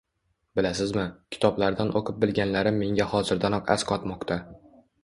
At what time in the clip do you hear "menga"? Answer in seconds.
2.87-3.09